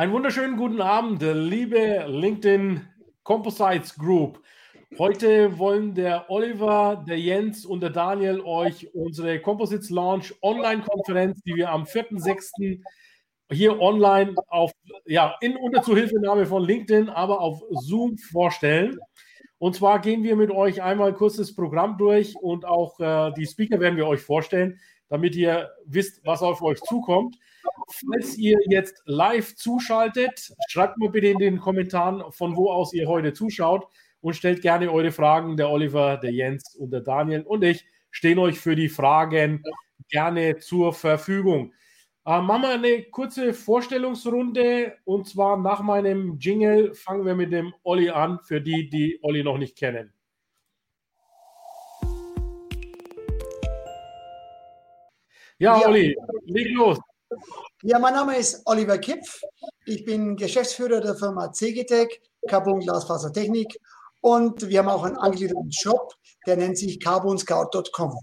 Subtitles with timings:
[0.00, 2.88] Einen wunderschönen guten Abend, liebe LinkedIn
[3.22, 4.40] Composites Group.
[4.96, 11.54] Heute wollen der Oliver, der Jens und der Daniel euch unsere Composites Launch Online-Konferenz, die
[11.54, 12.80] wir am 4.6.
[13.52, 14.72] hier online auf,
[15.04, 18.98] ja, in unter Zuhilfenahme von LinkedIn, aber auf Zoom vorstellen.
[19.58, 23.44] Und zwar gehen wir mit euch einmal kurz das Programm durch und auch äh, die
[23.44, 24.80] Speaker werden wir euch vorstellen,
[25.10, 27.36] damit ihr wisst, was auf euch zukommt.
[27.88, 33.08] Falls ihr jetzt live zuschaltet, schreibt mir bitte in den Kommentaren, von wo aus ihr
[33.08, 33.86] heute zuschaut
[34.20, 35.56] und stellt gerne eure Fragen.
[35.56, 39.62] Der Oliver, der Jens und der Daniel und ich stehen euch für die Fragen
[40.08, 41.72] gerne zur Verfügung.
[42.26, 47.72] Äh, machen wir eine kurze Vorstellungsrunde und zwar nach meinem Jingle fangen wir mit dem
[47.82, 50.12] Olli an, für die, die Olli noch nicht kennen.
[55.58, 55.88] Ja, ja.
[55.88, 56.16] Olli,
[56.46, 56.98] leg los.
[57.82, 59.40] Ja, mein Name ist Oliver Kipf.
[59.86, 63.78] Ich bin Geschäftsführer der Firma CGTech, Carbon Glasfasertechnik.
[64.20, 66.14] Und wir haben auch einen angegliederten Shop,
[66.46, 68.18] der nennt sich carbonscout.com.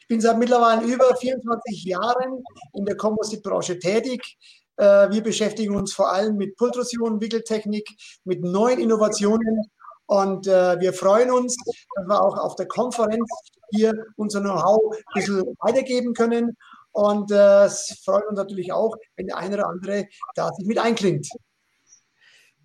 [0.00, 2.42] Ich bin seit mittlerweile über 24 Jahren
[2.74, 4.36] in der Composite-Branche tätig.
[4.76, 7.88] Äh, wir beschäftigen uns vor allem mit Pultrusion, Wickeltechnik,
[8.24, 9.70] mit neuen Innovationen.
[10.06, 11.56] Und äh, wir freuen uns,
[11.94, 13.30] dass wir auch auf der Konferenz
[13.70, 16.56] hier unser Know-how ein bisschen weitergeben können.
[16.92, 20.78] Und äh, es freut uns natürlich auch, wenn der eine oder andere da sich mit
[20.78, 21.28] einklingt.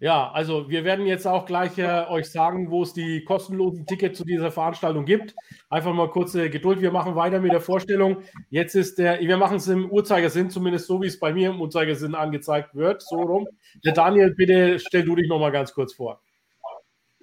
[0.01, 4.17] Ja, also wir werden jetzt auch gleich äh, euch sagen, wo es die kostenlosen Tickets
[4.17, 5.33] zu dieser Veranstaltung gibt.
[5.69, 6.81] Einfach mal kurze Geduld.
[6.81, 8.17] Wir machen weiter mit der Vorstellung.
[8.49, 11.61] Jetzt ist der, wir machen es im Uhrzeigersinn, zumindest so wie es bei mir im
[11.61, 13.47] Uhrzeigersinn angezeigt wird, so rum.
[13.85, 16.21] Der Daniel, bitte stell du dich noch mal ganz kurz vor.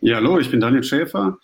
[0.01, 1.37] Ja, hallo, ich bin Daniel Schäfer.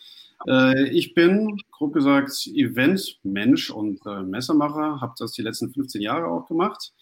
[0.47, 6.27] Äh, ich bin, grob gesagt, Eventmensch und äh, Messemacher, habe das die letzten 15 Jahre
[6.27, 6.93] auch gemacht.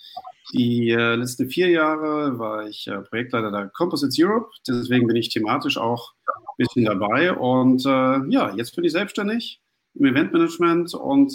[0.55, 5.77] Die äh, letzten vier Jahre war ich Projektleiter der Composites Europe, deswegen bin ich thematisch
[5.77, 7.33] auch ein bisschen dabei.
[7.33, 9.61] Und ja, jetzt bin ich selbstständig
[9.95, 11.35] im Eventmanagement und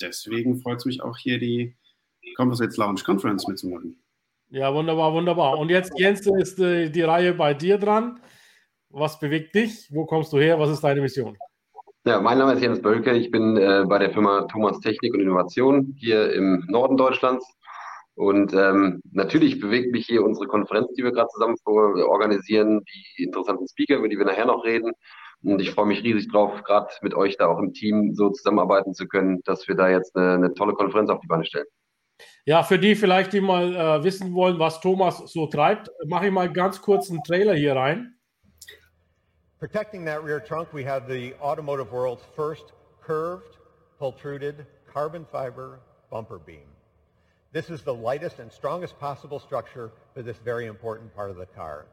[0.00, 1.74] deswegen freut es mich auch hier die
[2.36, 3.98] Composites Lounge Conference mitzumachen.
[4.50, 5.58] Ja, wunderbar, wunderbar.
[5.58, 8.20] Und jetzt, Jens, ist die Reihe bei dir dran.
[8.96, 9.88] Was bewegt dich?
[9.90, 10.56] Wo kommst du her?
[10.60, 11.36] Was ist deine Mission?
[12.04, 13.12] Ja, mein Name ist Jens Bölke.
[13.14, 17.44] Ich bin äh, bei der Firma Thomas Technik und Innovation hier im Norden Deutschlands.
[18.14, 22.84] Und ähm, natürlich bewegt mich hier unsere Konferenz, die wir gerade zusammen organisieren,
[23.18, 24.92] die interessanten Speaker, über die wir nachher noch reden.
[25.42, 28.94] Und ich freue mich riesig drauf, gerade mit euch da auch im Team so zusammenarbeiten
[28.94, 31.66] zu können, dass wir da jetzt eine, eine tolle Konferenz auf die Beine stellen.
[32.44, 36.32] Ja, für die vielleicht, die mal äh, wissen wollen, was Thomas so treibt, mache ich
[36.32, 38.14] mal ganz kurz einen Trailer hier rein.
[39.64, 43.56] Protecting that rear trunk, we have the automotive world's first curved,
[43.98, 45.80] pultruded, carbon fiber
[46.10, 46.68] bumper beam.
[47.52, 51.46] This is the lightest and strongest possible structure for this very important part of the
[51.46, 51.86] car.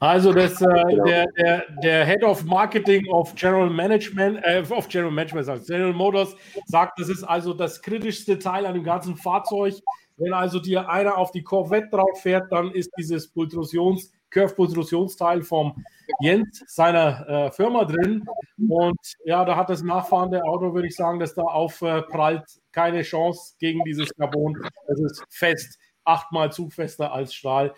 [0.00, 5.12] Also das, äh, der, der, der Head of Marketing of General Management, äh, of General
[5.12, 9.74] Management, sagt General Motors, sagt, das ist also das kritischste Teil an dem ganzen Fahrzeug.
[10.16, 15.84] Wenn also dir einer auf die Corvette drauf fährt, dann ist dieses Pultrusions Curve-Pulsationsteil vom
[16.20, 18.24] Jens, seiner äh, Firma drin.
[18.68, 23.54] Und ja, da hat das nachfahrende Auto, würde ich sagen, das da aufprallt, keine Chance
[23.58, 24.56] gegen dieses Carbon.
[24.88, 27.74] Es ist fest, achtmal zugfester als Stahl.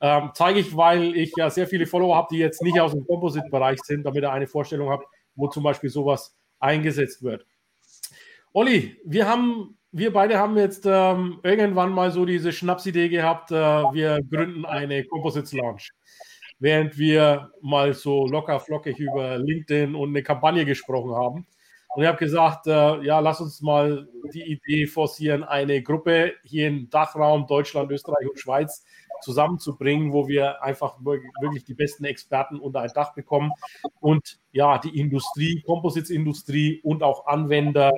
[0.00, 3.06] Ähm, zeige ich, weil ich ja sehr viele Follower habe, die jetzt nicht aus dem
[3.06, 7.46] Composite-Bereich sind, damit ihr eine Vorstellung habt, wo zum Beispiel sowas eingesetzt wird.
[8.52, 13.54] Olli, wir haben wir beide haben jetzt ähm, irgendwann mal so diese Schnapsidee gehabt, äh,
[13.54, 15.88] wir gründen eine Composites Lounge.
[16.58, 21.46] Während wir mal so locker flockig über LinkedIn und eine Kampagne gesprochen haben.
[21.94, 26.68] Und ich habe gesagt, äh, ja, lass uns mal die Idee forcieren, eine Gruppe hier
[26.68, 28.84] im Dachraum Deutschland, Österreich und Schweiz
[29.20, 33.52] zusammenzubringen, wo wir einfach wirklich die besten Experten unter ein Dach bekommen
[34.00, 37.92] und ja, die Industrie, Composites-Industrie und auch Anwender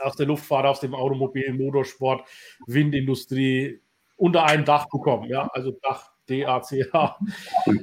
[0.00, 2.26] aus der Luftfahrt, aus dem Automobil, Motorsport,
[2.66, 3.80] Windindustrie
[4.16, 5.28] unter ein Dach bekommen.
[5.28, 7.18] Ja, also Dach, D-A-C-H.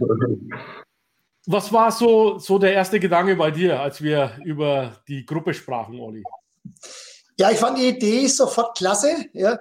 [1.47, 5.99] Was war so, so der erste Gedanke bei dir, als wir über die Gruppe sprachen,
[5.99, 6.23] Olli?
[7.37, 9.57] Ja, ich fand die Idee sofort klasse, ja,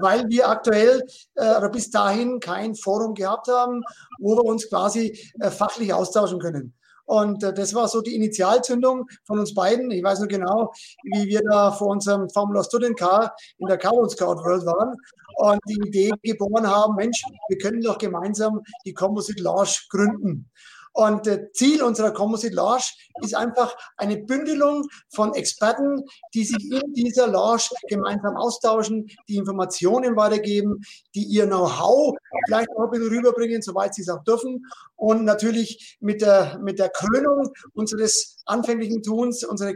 [0.00, 1.04] weil wir aktuell
[1.34, 3.82] äh, bis dahin kein Forum gehabt haben,
[4.18, 6.72] wo wir uns quasi äh, fachlich austauschen können.
[7.08, 9.90] Und äh, das war so die Initialzündung von uns beiden.
[9.90, 10.72] Ich weiß nur genau,
[11.04, 14.94] wie wir da vor unserem Formula Student Car in der Carbon Scout World waren
[15.36, 20.50] und die Idee geboren haben, Mensch, wir können doch gemeinsam die Composite Launch gründen.
[20.92, 26.04] Und äh, Ziel unserer Composite Launch ist einfach eine Bündelung von Experten,
[26.34, 30.82] die sich in dieser Launch gemeinsam austauschen, die Informationen weitergeben,
[31.14, 34.64] die ihr Know-how vielleicht auch ein bisschen rüberbringen, soweit sie es auch dürfen.
[34.96, 39.74] Und natürlich mit der, mit der Krönung unseres anfänglichen Tuns, unsere,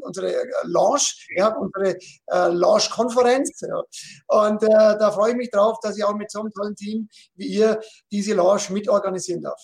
[0.00, 0.34] unsere
[0.64, 1.96] Launch, ja, unsere
[2.26, 3.60] äh, Launch-Konferenz.
[3.60, 3.82] Ja.
[4.28, 7.08] Und äh, da freue ich mich drauf, dass ich auch mit so einem tollen Team
[7.36, 7.80] wie ihr
[8.10, 9.60] diese Launch mitorganisieren darf.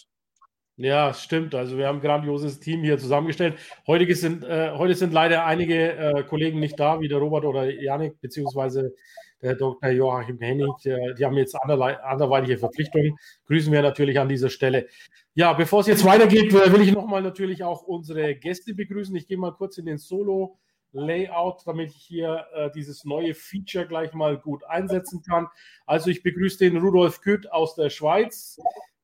[0.83, 1.55] Ja, stimmt.
[1.55, 3.59] Also wir haben ein grandioses Team hier zusammengestellt.
[3.87, 7.71] Heute sind, äh, heute sind leider einige äh, Kollegen nicht da, wie der Robert oder
[7.71, 8.95] Janik, beziehungsweise
[9.43, 9.91] der Dr.
[9.91, 10.71] Joachim Hennig.
[10.87, 13.19] Der, die haben jetzt anderlei, anderweitige Verpflichtungen.
[13.47, 14.87] Grüßen wir natürlich an dieser Stelle.
[15.35, 19.15] Ja, bevor es jetzt weitergeht, will ich nochmal natürlich auch unsere Gäste begrüßen.
[19.17, 20.57] Ich gehe mal kurz in den Solo.
[20.93, 25.47] Layout, damit ich hier äh, dieses neue Feature gleich mal gut einsetzen kann.
[25.87, 28.59] Also ich begrüße den Rudolf Kütt aus der Schweiz,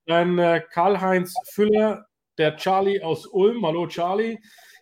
[0.07, 2.07] dann äh, Karl-Heinz Füller,
[2.39, 3.67] der Charlie aus Ulm.
[3.67, 4.39] Hallo Charlie.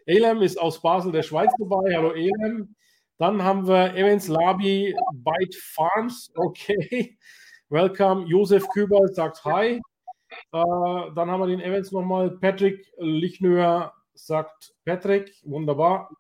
[0.07, 1.97] Elem ist aus Basel, der Schweiz dabei.
[1.97, 2.75] Hallo Elem.
[3.19, 6.31] Dann haben wir Evans Labi, Byte Farms.
[6.35, 7.17] Okay.
[7.71, 8.27] Welcome.
[8.27, 9.77] Josef Küber sagt Hi.
[9.77, 9.81] Äh,
[10.53, 12.31] dann haben wir den Evans nochmal.
[12.39, 15.33] Patrick Lichnöer sagt Patrick.
[15.45, 16.11] Wunderbar.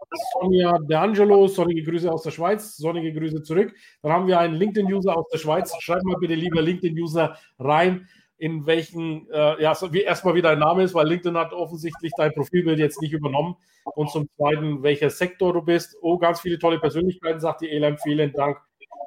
[0.40, 2.76] Sonja D'Angelo, sonnige Grüße aus der Schweiz.
[2.76, 3.74] Sonnige Grüße zurück.
[4.02, 5.74] Dann haben wir einen LinkedIn-User aus der Schweiz.
[5.80, 10.82] Schreib mal bitte lieber LinkedIn-User rein in welchen, äh, ja, wie erstmal wie dein Name
[10.82, 13.56] ist, weil LinkedIn hat offensichtlich dein Profilbild jetzt nicht übernommen.
[13.94, 15.96] Und zum Zweiten, welcher Sektor du bist.
[16.00, 17.98] Oh, ganz viele tolle Persönlichkeiten, sagt die Elam.
[17.98, 18.58] Vielen Dank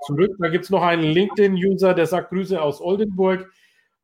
[0.06, 0.31] zurück.
[0.39, 3.51] Da gibt es noch einen LinkedIn-User, der sagt Grüße aus Oldenburg.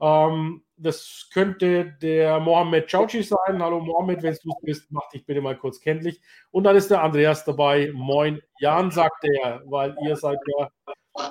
[0.01, 3.61] Ähm, das könnte der Mohammed Chauchi sein.
[3.61, 6.19] Hallo Mohammed, wenn du es bist, mach dich bitte mal kurz kenntlich.
[6.51, 7.91] Und dann ist der Andreas dabei.
[7.93, 10.69] Moin Jan, sagt er, weil ihr seid ja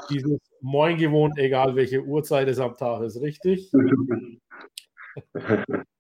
[0.09, 3.71] dieses Moin gewohnt, egal welche Uhrzeit es am Tag ist, richtig?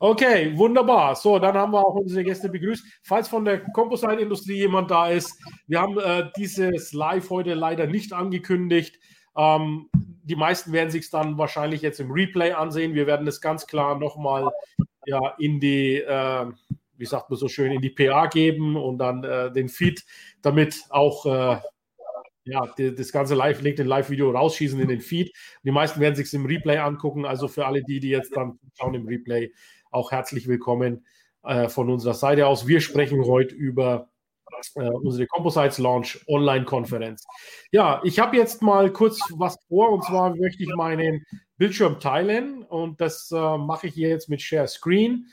[0.00, 1.16] Okay, wunderbar.
[1.16, 2.84] So, dann haben wir auch unsere Gäste begrüßt.
[3.02, 8.12] Falls von der Composite-Industrie jemand da ist, wir haben äh, dieses Live heute leider nicht
[8.12, 8.98] angekündigt.
[9.36, 12.94] Ähm, die meisten werden sich dann wahrscheinlich jetzt im Replay ansehen.
[12.94, 14.50] Wir werden es ganz klar nochmal
[15.06, 16.46] ja, in die, äh,
[16.96, 20.04] wie sagt man so schön, in die PA geben und dann äh, den Feed,
[20.42, 21.60] damit auch äh,
[22.48, 25.32] ja, die, das ganze Live, legt den Live-Video rausschießen in den Feed.
[25.62, 27.24] Die meisten werden sich im Replay angucken.
[27.24, 29.52] Also für alle die, die jetzt dann schauen im Replay,
[29.90, 31.06] auch herzlich willkommen
[31.44, 32.66] äh, von unserer Seite aus.
[32.66, 34.08] Wir sprechen heute über
[34.76, 37.24] äh, unsere Composites Launch Online-Konferenz.
[37.70, 41.24] Ja, ich habe jetzt mal kurz was vor und zwar möchte ich meinen
[41.56, 45.26] Bildschirm teilen und das äh, mache ich hier jetzt mit Share Screen.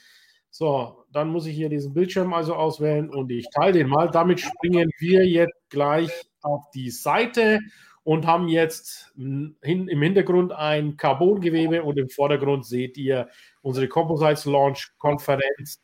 [0.52, 4.12] So, dann muss ich hier diesen Bildschirm also auswählen und ich teile den mal.
[4.12, 7.60] Damit springen wir jetzt gleich auf die Seite
[8.04, 13.30] und haben jetzt im Hintergrund ein Carbongewebe und im Vordergrund seht ihr
[13.62, 15.82] unsere Composites Launch Konferenz,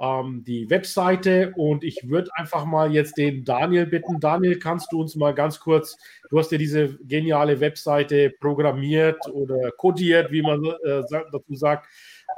[0.00, 1.52] ähm, die Webseite.
[1.56, 4.20] Und ich würde einfach mal jetzt den Daniel bitten.
[4.20, 5.96] Daniel, kannst du uns mal ganz kurz,
[6.30, 11.88] du hast ja diese geniale Webseite programmiert oder codiert, wie man äh, dazu sagt.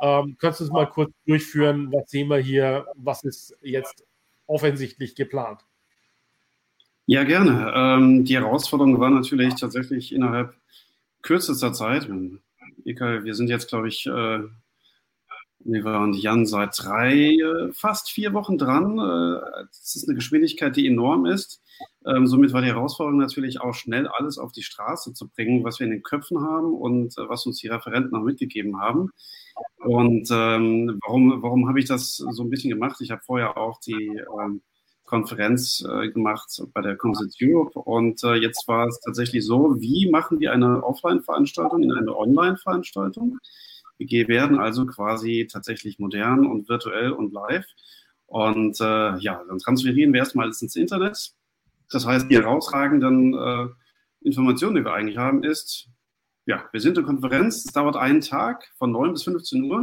[0.01, 1.93] Ähm, kannst du uns mal kurz durchführen?
[1.93, 2.87] Was sehen wir hier?
[2.95, 4.05] Was ist jetzt
[4.47, 5.61] offensichtlich geplant?
[7.07, 7.73] Ja, gerne.
[7.75, 10.55] Ähm, die Herausforderung war natürlich tatsächlich innerhalb
[11.23, 12.09] kürzester Zeit.
[12.09, 14.41] Wir sind jetzt, glaube ich, äh,
[15.61, 18.99] wir und Jan seit drei, äh, fast vier Wochen dran.
[18.99, 21.63] Äh, das ist eine Geschwindigkeit, die enorm ist.
[22.07, 25.81] Ähm, somit war die Herausforderung natürlich auch schnell alles auf die Straße zu bringen, was
[25.81, 29.11] wir in den Köpfen haben und äh, was uns die Referenten auch mitgegeben haben.
[29.79, 33.01] Und ähm, warum, warum habe ich das so ein bisschen gemacht?
[33.01, 34.61] Ich habe vorher auch die ähm,
[35.05, 37.79] Konferenz äh, gemacht bei der Composite Europe.
[37.79, 43.39] Und äh, jetzt war es tatsächlich so, wie machen wir eine Offline-Veranstaltung in eine Online-Veranstaltung?
[43.99, 47.67] Wir werden also quasi tatsächlich modern und virtuell und live.
[48.27, 51.33] Und äh, ja, dann transferieren wir erstmal alles ins Internet.
[51.91, 53.69] Das heißt, die herausragenden äh,
[54.21, 55.89] Informationen, die wir eigentlich haben, ist,
[56.47, 59.83] ja, wir sind in Konferenz, es dauert einen Tag von 9 bis 15 Uhr.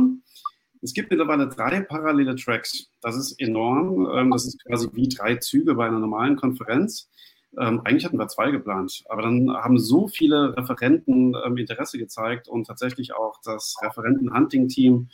[0.81, 2.89] Es gibt mittlerweile drei parallele Tracks.
[3.01, 4.10] Das ist enorm.
[4.13, 7.10] Ähm, das ist quasi wie drei Züge bei einer normalen Konferenz.
[7.57, 12.48] Ähm, eigentlich hatten wir zwei geplant, aber dann haben so viele Referenten ähm, Interesse gezeigt
[12.48, 15.10] und tatsächlich auch das Referenten-Hunting-Team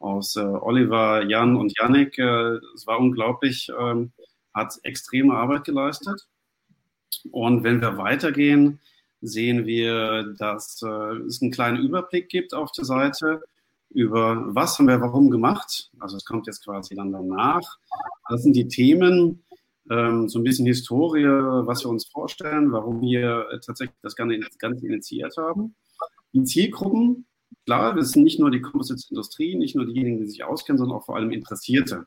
[0.00, 3.70] aus äh, Oliver, Jan und Yannick, äh, es war unglaublich,
[4.52, 6.28] hat extreme Arbeit geleistet.
[7.30, 8.80] Und wenn wir weitergehen,
[9.20, 13.40] sehen wir, dass äh, es einen kleinen Überblick gibt auf der Seite
[13.94, 15.90] über was haben wir warum gemacht.
[16.00, 17.78] Also es kommt jetzt quasi dann danach.
[18.28, 19.44] Das sind die Themen,
[19.88, 24.58] ähm, so ein bisschen Historie, was wir uns vorstellen, warum wir tatsächlich das Ganze, das
[24.58, 25.76] Ganze initiiert haben.
[26.32, 27.26] Die Zielgruppen,
[27.66, 31.04] klar, das sind nicht nur die Composites-Industrie, nicht nur diejenigen, die sich auskennen, sondern auch
[31.04, 32.06] vor allem Interessierte.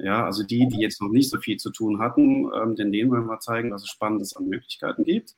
[0.00, 3.10] Ja, also die, die jetzt noch nicht so viel zu tun hatten, ähm, denn denen
[3.10, 5.34] wollen wir zeigen, was es Spannendes an Möglichkeiten gibt.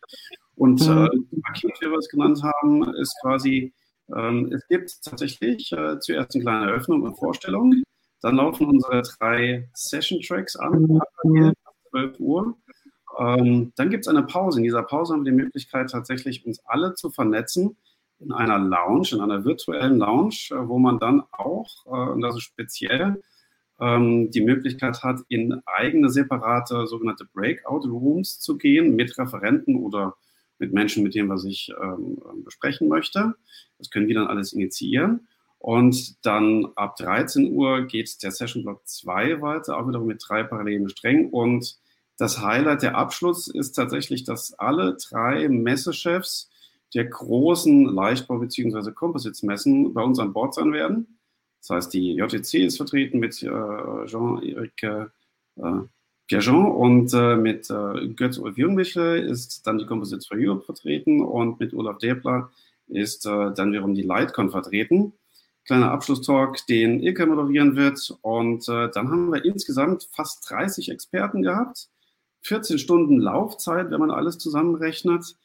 [0.55, 1.29] Und äh, mhm.
[1.31, 3.73] das Paket, wie wir es genannt haben, ist quasi,
[4.15, 7.83] ähm, es gibt tatsächlich äh, zuerst eine kleine Eröffnung und Vorstellung.
[8.21, 11.01] Dann laufen unsere drei Session-Tracks an,
[11.91, 12.55] 12 Uhr.
[13.19, 14.59] Ähm, dann gibt es eine Pause.
[14.59, 17.77] In dieser Pause haben wir die Möglichkeit, tatsächlich uns alle zu vernetzen
[18.19, 22.37] in einer Lounge, in einer virtuellen Lounge, äh, wo man dann auch, äh, und das
[22.37, 23.23] ist speziell,
[23.81, 30.17] ähm, die Möglichkeit hat, in eigene separate sogenannte Breakout Rooms zu gehen mit Referenten oder
[30.59, 33.35] mit Menschen, mit denen man sich ähm, besprechen möchte.
[33.79, 35.27] Das können wir dann alles initiieren.
[35.59, 40.43] Und dann ab 13 Uhr geht der Session Block 2 weiter, auch wiederum mit drei
[40.43, 41.29] parallelen Strängen.
[41.31, 41.79] Und
[42.17, 46.51] das Highlight, der Abschluss ist tatsächlich, dass alle drei Messechefs
[46.95, 48.93] der großen Leichtbau- bzw.
[48.93, 51.20] Composites-Messen bei uns an Bord sein werden.
[51.61, 55.11] Das heißt, die JTC ist vertreten mit äh, Jean-Éric
[55.57, 55.87] äh,
[56.27, 61.61] Pierjean und äh, mit äh, Götz-Ulf Jungmichel ist dann die Composites for Europe vertreten und
[61.61, 62.51] mit Olaf Debler
[62.87, 65.13] ist äh, dann wiederum die Lightcon vertreten.
[65.67, 68.17] Kleiner Abschlusstalk, den Ilka moderieren wird.
[68.23, 71.89] Und äh, dann haben wir insgesamt fast 30 Experten gehabt.
[72.43, 75.37] 14 Stunden Laufzeit, wenn man alles zusammenrechnet.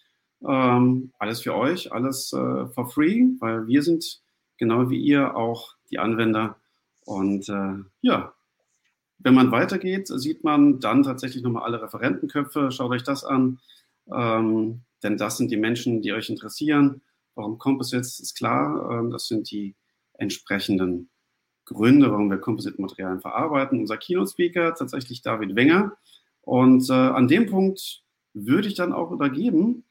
[0.48, 4.22] Ähm, alles für euch, alles äh, for free, weil wir sind
[4.58, 6.58] genau wie ihr auch die Anwender.
[7.06, 8.34] Und äh, ja,
[9.20, 12.72] wenn man weitergeht, sieht man dann tatsächlich nochmal alle Referentenköpfe.
[12.72, 13.60] Schaut euch das an,
[14.12, 17.02] ähm, denn das sind die Menschen, die euch interessieren.
[17.36, 19.76] Warum Composites ist klar, ähm, das sind die
[20.14, 21.10] entsprechenden
[21.66, 23.80] Gründe, warum wir Composite-Materialien verarbeiten.
[23.80, 25.98] Unser Keynote-Speaker tatsächlich David Wenger.
[26.42, 29.84] Und äh, an dem Punkt würde ich dann auch übergeben,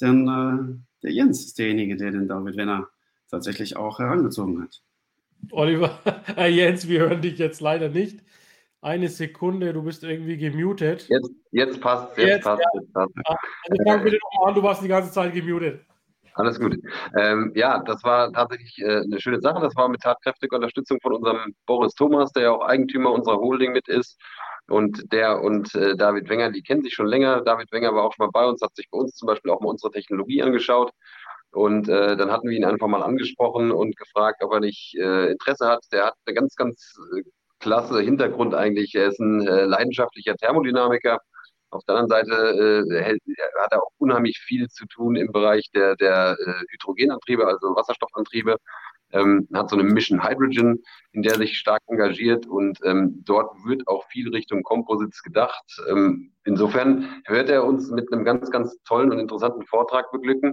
[0.00, 2.88] denn äh, der Jens ist derjenige, der den David Wenger
[3.28, 4.82] tatsächlich auch herangezogen hat.
[5.50, 5.98] Oliver,
[6.36, 8.20] äh, Jens, wir hören dich jetzt leider nicht.
[8.80, 11.08] Eine Sekunde, du bist irgendwie gemutet.
[11.08, 12.62] Jetzt, jetzt passt, jetzt, jetzt passt.
[12.62, 12.80] Ja.
[12.80, 13.14] Jetzt passt.
[13.70, 15.80] Also fang bitte nochmal an, du warst die ganze Zeit gemutet.
[16.36, 16.76] Alles gut.
[17.18, 19.58] Ähm, ja, das war tatsächlich äh, eine schöne Sache.
[19.60, 23.72] Das war mit tatkräftiger Unterstützung von unserem Boris Thomas, der ja auch Eigentümer unserer Holding
[23.72, 24.20] mit ist.
[24.68, 27.40] Und der und äh, David Wenger, die kennen sich schon länger.
[27.40, 29.60] David Wenger war auch schon mal bei uns, hat sich bei uns zum Beispiel auch
[29.60, 30.92] mal unsere Technologie angeschaut.
[31.56, 35.30] Und äh, dann hatten wir ihn einfach mal angesprochen und gefragt, ob er nicht äh,
[35.30, 35.84] Interesse hat.
[35.90, 37.22] Der hat eine ganz, ganz äh,
[37.60, 38.94] klasse Hintergrund eigentlich.
[38.94, 41.18] Er ist ein äh, leidenschaftlicher Thermodynamiker.
[41.70, 43.18] Auf der anderen Seite äh,
[43.62, 48.58] hat er auch unheimlich viel zu tun im Bereich der, der äh, Hydrogenantriebe, also Wasserstoffantriebe.
[49.12, 50.82] Ähm, hat so eine Mission Hydrogen,
[51.12, 55.64] in der sich stark engagiert und ähm, dort wird auch viel Richtung Composites gedacht.
[55.88, 60.52] Ähm, insofern wird er uns mit einem ganz, ganz tollen und interessanten Vortrag beglücken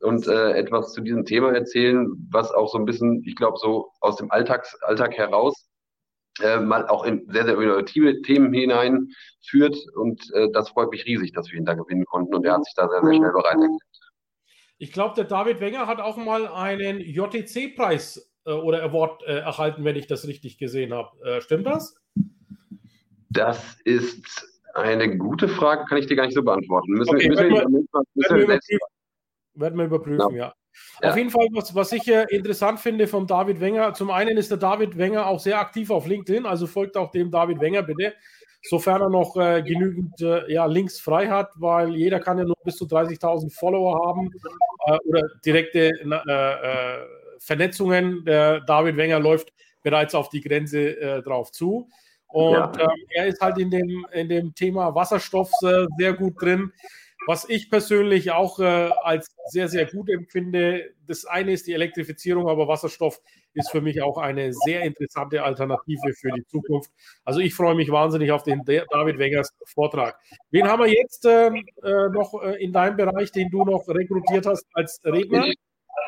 [0.00, 3.90] und äh, etwas zu diesem Thema erzählen, was auch so ein bisschen, ich glaube, so
[4.00, 5.68] aus dem Alltags, Alltag heraus
[6.42, 9.76] äh, mal auch in sehr, sehr innovative Themen hineinführt.
[9.94, 12.34] Und äh, das freut mich riesig, dass wir ihn da gewinnen konnten.
[12.34, 13.80] Und er hat sich da sehr, sehr schnell bereit erklärt.
[14.78, 19.84] Ich glaube, der David Wenger hat auch mal einen JTC-Preis äh, oder Award äh, erhalten,
[19.84, 21.18] wenn ich das richtig gesehen habe.
[21.24, 21.96] Äh, stimmt das?
[23.30, 26.92] Das ist eine gute Frage, kann ich dir gar nicht so beantworten.
[26.92, 28.60] Müssen, okay, müssen, wir, müssen, wir, müssen wir, wir
[29.56, 30.46] werden wir überprüfen, ja.
[30.48, 30.54] ja.
[31.02, 31.10] Ja.
[31.10, 34.50] Auf jeden Fall, was, was ich äh, interessant finde von David Wenger, zum einen ist
[34.50, 38.14] der David Wenger auch sehr aktiv auf LinkedIn, also folgt auch dem David Wenger bitte,
[38.62, 42.56] sofern er noch äh, genügend äh, ja, Links frei hat, weil jeder kann ja nur
[42.64, 44.30] bis zu 30.000 Follower haben
[44.86, 47.06] äh, oder direkte äh, äh,
[47.38, 48.24] Vernetzungen.
[48.24, 51.88] Der David Wenger läuft bereits auf die Grenze drauf zu.
[52.28, 52.72] Und ja.
[52.80, 55.48] ähm, er ist halt in dem, in dem Thema Wasserstoff
[55.96, 56.72] sehr gut drin.
[57.26, 62.48] Was ich persönlich auch äh, als sehr, sehr gut empfinde, das eine ist die Elektrifizierung,
[62.48, 63.20] aber Wasserstoff
[63.52, 66.90] ist für mich auch eine sehr interessante Alternative für die Zukunft.
[67.24, 70.18] Also ich freue mich wahnsinnig auf den David Wengers Vortrag.
[70.50, 74.46] Wen haben wir jetzt äh, äh, noch äh, in deinem Bereich, den du noch rekrutiert
[74.46, 75.46] hast als Redner?
[75.46, 75.56] Ich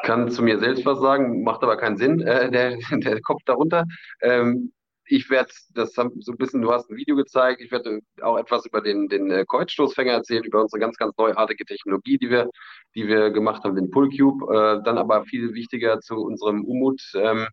[0.03, 3.85] kann zu mir selbst was sagen, macht aber keinen Sinn, äh, der, der Kopf darunter.
[4.23, 4.73] Ähm,
[5.09, 8.67] ich werde das so ein bisschen, du hast ein Video gezeigt, ich werde auch etwas
[8.67, 12.51] über den, den äh, Kreuzstoßfänger erzählen, über unsere ganz, ganz neuartige Technologie, die wir,
[12.95, 14.45] die wir gemacht haben, den Pullcube.
[14.53, 17.49] Äh, dann aber viel wichtiger zu unserem Umut, ähm,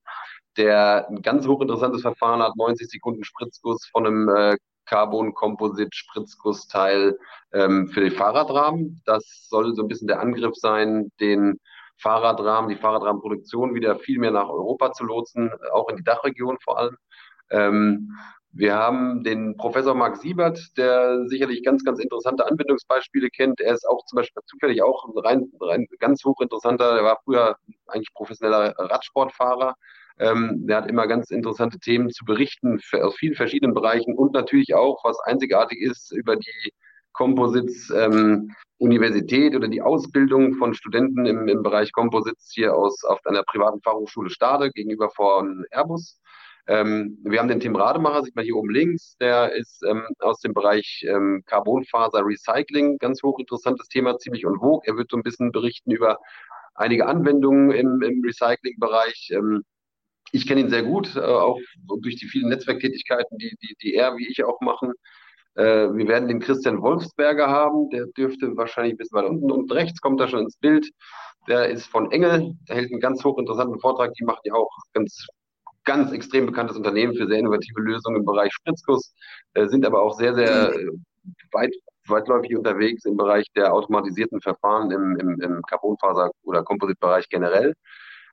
[0.58, 7.18] der ein ganz hochinteressantes Verfahren hat, 90 Sekunden Spritzguss von einem äh, Carbon Composite Spritzgussteil
[7.54, 9.02] ähm, für den Fahrradrahmen.
[9.06, 11.60] Das soll so ein bisschen der Angriff sein, den
[11.98, 16.78] Fahrradrahmen, die Fahrradrahmenproduktion wieder viel mehr nach Europa zu lotsen, auch in die Dachregion vor
[16.78, 16.98] allem.
[17.50, 18.12] Ähm,
[18.58, 23.60] wir haben den Professor Marc Siebert, der sicherlich ganz, ganz interessante Anwendungsbeispiele kennt.
[23.60, 26.98] Er ist auch zum Beispiel zufällig auch rein, rein ganz hochinteressanter.
[26.98, 29.76] Er war früher eigentlich professioneller Radsportfahrer.
[30.20, 34.74] Ähm, der hat immer ganz interessante Themen zu berichten aus vielen verschiedenen Bereichen und natürlich
[34.74, 36.72] auch, was einzigartig ist, über die
[37.12, 43.20] Composites ähm, Universität oder die Ausbildung von Studenten im, im Bereich Composites hier aus auf
[43.26, 46.22] einer privaten Fachhochschule Stade gegenüber von Airbus.
[46.68, 50.40] Ähm, wir haben den Tim Rademacher, sieht man hier oben links, der ist ähm, aus
[50.40, 54.82] dem Bereich ähm, Carbonfaser Recycling, ganz hochinteressantes Thema, ziemlich en vogue.
[54.86, 56.18] Er wird so ein bisschen berichten über
[56.74, 59.32] einige Anwendungen im, im Recycling-Bereich.
[59.34, 59.64] Ähm,
[60.32, 61.60] ich kenne ihn sehr gut, äh, auch
[62.02, 64.94] durch die vielen Netzwerktätigkeiten, die, die, die er wie ich auch machen.
[65.56, 69.72] Äh, wir werden den Christian Wolfsberger haben, der dürfte wahrscheinlich ein bisschen weiter unten und
[69.72, 70.90] rechts kommt er schon ins Bild.
[71.48, 75.28] Der ist von Engel, der hält einen ganz hochinteressanten Vortrag, die macht ja auch ganz
[75.86, 79.14] ganz extrem bekanntes Unternehmen für sehr innovative Lösungen im Bereich Spritzguss,
[79.54, 80.88] äh, sind aber auch sehr, sehr äh,
[81.52, 81.74] weit,
[82.08, 87.74] weitläufig unterwegs im Bereich der automatisierten Verfahren im, im, im Carbonfaser- oder Kompositbereich generell.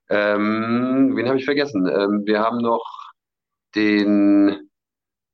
[0.09, 1.87] Ähm, wen habe ich vergessen?
[1.87, 2.83] Ähm, wir haben noch
[3.75, 4.69] den,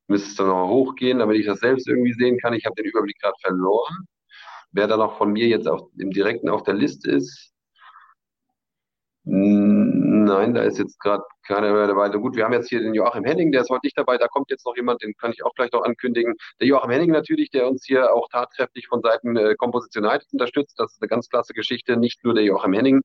[0.08, 2.54] müsste noch hochgehen, damit ich das selbst irgendwie sehen kann.
[2.54, 4.06] Ich habe den Überblick gerade verloren.
[4.72, 7.49] Wer da noch von mir jetzt auch im Direkten auf der Liste ist,
[9.32, 12.10] Nein, da ist jetzt gerade keiner mehr dabei.
[12.10, 14.18] Gut, wir haben jetzt hier den Joachim Henning, der ist heute nicht dabei.
[14.18, 16.34] Da kommt jetzt noch jemand, den kann ich auch gleich noch ankündigen.
[16.60, 20.80] Der Joachim Henning natürlich, der uns hier auch tatkräftig von Seiten äh, Composition United unterstützt.
[20.80, 21.96] Das ist eine ganz klasse Geschichte.
[21.96, 23.02] Nicht nur der Joachim Henning,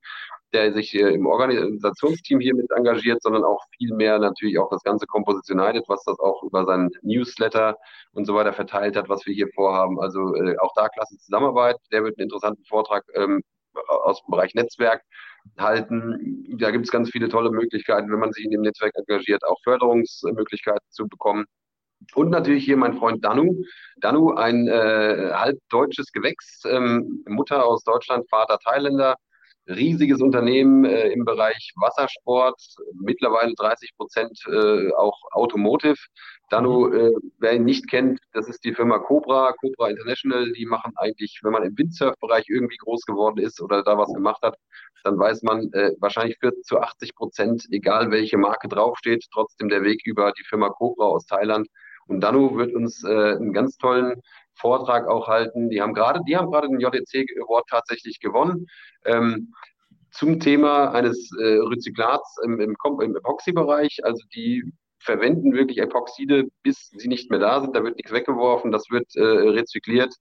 [0.55, 4.83] der sich äh, im Organisationsteam hier mit engagiert, sondern auch viel mehr natürlich auch das
[4.83, 7.77] ganze Composition United, was das auch über seinen Newsletter
[8.13, 10.01] und so weiter verteilt hat, was wir hier vorhaben.
[10.01, 11.77] Also äh, auch da klasse Zusammenarbeit.
[11.93, 13.43] Der wird einen interessanten Vortrag ähm,
[13.89, 15.03] aus dem Bereich Netzwerk
[15.59, 16.47] halten.
[16.59, 19.59] Da gibt es ganz viele tolle Möglichkeiten, wenn man sich in dem Netzwerk engagiert, auch
[19.63, 21.47] Förderungsmöglichkeiten zu bekommen.
[22.15, 23.63] Und natürlich hier mein Freund Danu.
[23.97, 29.17] Danu, ein äh, halb deutsches Gewächs, ähm, Mutter aus Deutschland, Vater Thailänder,
[29.67, 32.61] riesiges Unternehmen äh, im Bereich Wassersport,
[33.01, 35.97] mittlerweile 30 Prozent äh, auch Automotive.
[36.51, 40.53] Danu, äh, wer ihn nicht kennt, das ist die Firma Cobra, Cobra International.
[40.53, 44.43] Die machen eigentlich, wenn man im Windsurf-Bereich irgendwie groß geworden ist oder da was gemacht
[44.43, 44.57] hat,
[45.05, 49.83] dann weiß man äh, wahrscheinlich für zu 80 Prozent, egal welche Marke draufsteht, trotzdem der
[49.83, 51.69] Weg über die Firma Cobra aus Thailand.
[52.07, 54.21] Und Danu wird uns äh, einen ganz tollen
[54.55, 55.71] Vortrag auch halten.
[55.71, 58.67] Die haben gerade, die haben gerade den JDC Award tatsächlich gewonnen.
[59.05, 59.53] Ähm,
[60.11, 63.99] zum Thema eines äh, Rezyklats im, im, im Epoxy-Bereich.
[64.05, 64.63] Also die
[65.01, 67.75] verwenden wirklich Epoxide, bis sie nicht mehr da sind.
[67.75, 70.15] Da wird nichts weggeworfen, das wird äh, rezykliert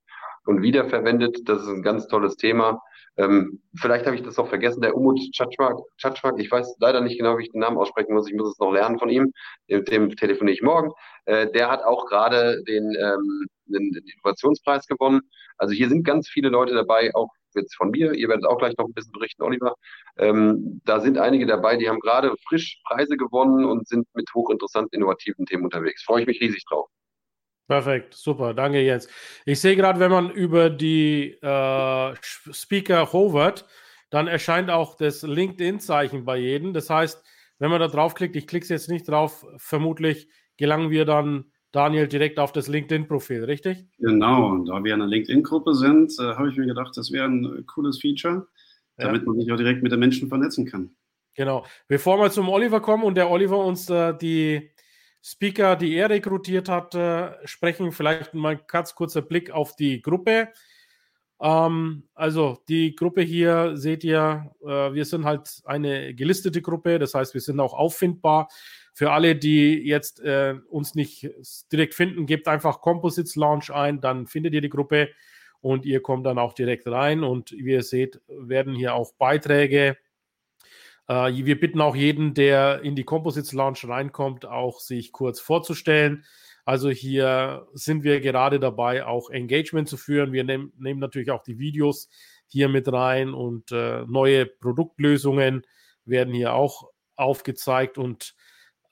[0.46, 1.48] und wiederverwendet.
[1.48, 2.80] Das ist ein ganz tolles Thema.
[3.16, 7.38] Ähm, vielleicht habe ich das noch vergessen, der Umut Chatschmak, ich weiß leider nicht genau,
[7.38, 9.32] wie ich den Namen aussprechen muss, ich muss es noch lernen von ihm,
[9.68, 10.90] mit dem telefoniere ich morgen.
[11.26, 15.20] Äh, der hat auch gerade den, ähm, den Innovationspreis gewonnen.
[15.58, 18.76] Also hier sind ganz viele Leute dabei, auch jetzt von mir, ihr werdet auch gleich
[18.76, 19.74] noch ein bisschen berichten, Oliver.
[20.18, 24.96] Ähm, da sind einige dabei, die haben gerade frisch Preise gewonnen und sind mit hochinteressanten,
[24.96, 26.02] innovativen Themen unterwegs.
[26.02, 26.88] Freue ich mich riesig drauf.
[27.66, 29.08] Perfekt, super, danke Jens.
[29.46, 33.66] Ich sehe gerade, wenn man über die äh, Speaker hovert,
[34.10, 36.74] dann erscheint auch das LinkedIn-Zeichen bei jedem.
[36.74, 37.24] Das heißt,
[37.58, 42.38] wenn man da draufklickt, ich klicke jetzt nicht drauf, vermutlich gelangen wir dann, Daniel, direkt
[42.38, 43.86] auf das LinkedIn-Profil, richtig?
[43.98, 47.44] Genau, und da wir eine LinkedIn-Gruppe sind, äh, habe ich mir gedacht, das wäre ein
[47.44, 48.46] äh, cooles Feature,
[48.96, 49.26] damit ja.
[49.26, 50.94] man sich auch direkt mit den Menschen vernetzen kann.
[51.34, 51.64] Genau.
[51.88, 54.70] Bevor wir zum Oliver kommen und der Oliver uns äh, die
[55.26, 57.92] Speaker, die er rekrutiert hat, äh, sprechen.
[57.92, 60.48] Vielleicht mal ganz kurzer Blick auf die Gruppe.
[61.40, 67.14] Ähm, also die Gruppe hier seht ihr, äh, wir sind halt eine gelistete Gruppe, das
[67.14, 68.48] heißt, wir sind auch auffindbar.
[68.92, 71.30] Für alle, die jetzt äh, uns nicht
[71.72, 75.08] direkt finden, gebt einfach Composites Launch ein, dann findet ihr die Gruppe
[75.62, 77.24] und ihr kommt dann auch direkt rein.
[77.24, 79.96] Und wie ihr seht, werden hier auch Beiträge
[81.08, 86.24] äh, wir bitten auch jeden, der in die Composites Lounge reinkommt, auch sich kurz vorzustellen.
[86.64, 90.32] Also hier sind wir gerade dabei, auch Engagement zu führen.
[90.32, 92.08] Wir nehm, nehmen natürlich auch die Videos
[92.46, 95.66] hier mit rein und äh, neue Produktlösungen
[96.04, 98.34] werden hier auch aufgezeigt und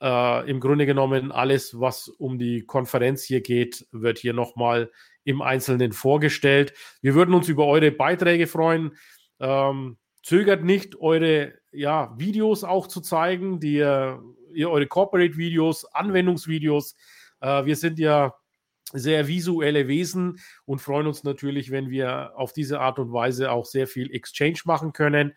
[0.01, 4.91] äh, im Grunde genommen alles, was um die Konferenz hier geht, wird hier nochmal
[5.23, 6.73] im Einzelnen vorgestellt.
[7.01, 8.97] Wir würden uns über eure Beiträge freuen.
[9.39, 13.77] Ähm, zögert nicht, eure ja, Videos auch zu zeigen, die
[14.53, 16.95] ihr eure Corporate-Videos, Anwendungsvideos.
[17.41, 18.33] Äh, wir sind ja
[18.93, 23.65] sehr visuelle Wesen und freuen uns natürlich, wenn wir auf diese Art und Weise auch
[23.65, 25.33] sehr viel Exchange machen können.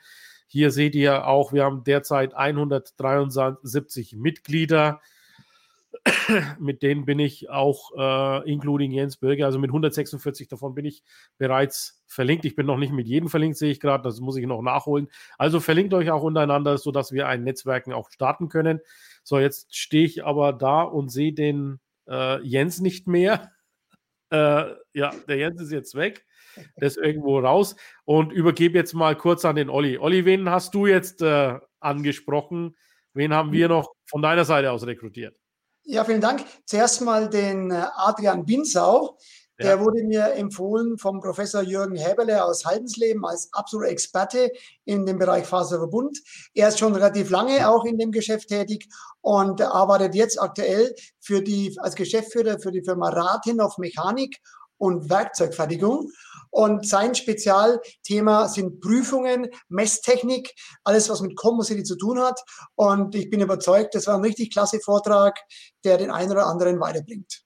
[0.46, 5.00] Hier seht ihr auch, wir haben derzeit 173 Mitglieder.
[6.58, 11.02] Mit denen bin ich auch, äh, including Jens Bürger, also mit 146 davon bin ich
[11.38, 12.44] bereits verlinkt.
[12.44, 15.08] Ich bin noch nicht mit jedem verlinkt, sehe ich gerade, das muss ich noch nachholen.
[15.38, 18.80] Also verlinkt euch auch untereinander, sodass wir ein Netzwerken auch starten können.
[19.22, 23.50] So, jetzt stehe ich aber da und sehe den äh, Jens nicht mehr.
[24.28, 26.26] Äh, ja, der Jens ist jetzt weg.
[26.80, 29.98] Der ist irgendwo raus und übergebe jetzt mal kurz an den Olli.
[29.98, 32.76] Olli, wen hast du jetzt äh, angesprochen?
[33.14, 35.36] Wen haben wir noch von deiner Seite aus rekrutiert?
[35.88, 36.44] Ja, vielen Dank.
[36.64, 39.16] Zuerst mal den äh, Adrian Binsau.
[39.60, 39.80] Der ja.
[39.80, 44.50] wurde mir empfohlen vom Professor Jürgen Häberle aus Haldensleben als absoluter Experte
[44.84, 46.18] in dem Bereich Faserverbund.
[46.54, 48.88] Er ist schon relativ lange auch in dem Geschäft tätig
[49.20, 54.38] und arbeitet jetzt aktuell für die, als Geschäftsführer für die Firma Rathenhoff Mechanik
[54.78, 56.10] und Werkzeugfertigung.
[56.56, 62.40] Und sein Spezialthema sind Prüfungen, Messtechnik, alles, was mit Composite zu tun hat.
[62.76, 65.38] Und ich bin überzeugt, das war ein richtig klasse Vortrag,
[65.84, 67.42] der den einen oder anderen weiterbringt.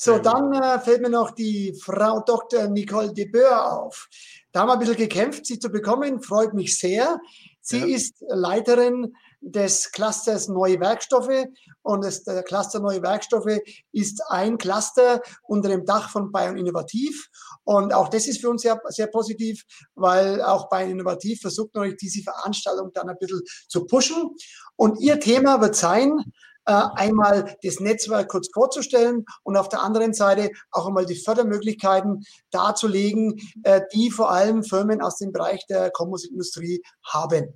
[0.00, 2.68] So, dann äh, fällt mir noch die Frau Dr.
[2.68, 4.08] Nicole de Boer auf.
[4.50, 7.20] Da haben wir ein bisschen gekämpft, sie zu bekommen, freut mich sehr.
[7.60, 7.96] Sie ja.
[7.96, 11.46] ist Leiterin des Clusters Neue Werkstoffe.
[11.82, 13.58] Und das, der Cluster Neue Werkstoffe
[13.92, 17.28] ist ein Cluster unter dem Dach von Bayern Innovativ.
[17.68, 19.62] Und auch das ist für uns sehr, sehr positiv,
[19.94, 24.34] weil auch Bayern Innovativ versucht natürlich diese Veranstaltung dann ein bisschen zu pushen.
[24.76, 26.16] Und ihr Thema wird sein,
[26.64, 32.24] äh, einmal das Netzwerk kurz vorzustellen und auf der anderen Seite auch einmal die Fördermöglichkeiten
[32.50, 37.52] darzulegen, äh, die vor allem Firmen aus dem Bereich der Kompositindustrie haben.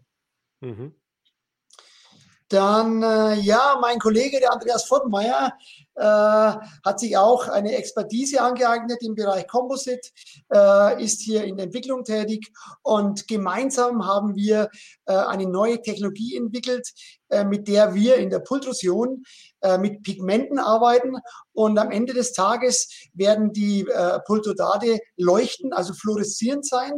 [0.60, 0.94] Mhm.
[2.52, 5.54] Dann, äh, ja, mein Kollege, der Andreas Fortmeier,
[5.94, 10.10] äh, hat sich auch eine Expertise angeeignet im Bereich Composite,
[10.52, 12.52] äh, ist hier in der Entwicklung tätig.
[12.82, 14.68] Und gemeinsam haben wir
[15.06, 16.92] äh, eine neue Technologie entwickelt,
[17.30, 19.22] äh, mit der wir in der Pultrusion
[19.62, 21.16] äh, mit Pigmenten arbeiten.
[21.54, 23.86] Und am Ende des Tages werden die
[24.26, 26.92] Pultodate leuchten, also fluoreszierend sein.